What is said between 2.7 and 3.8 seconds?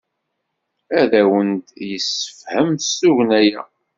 s tugna-a.